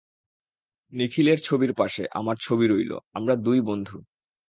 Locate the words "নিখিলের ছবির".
0.93-1.73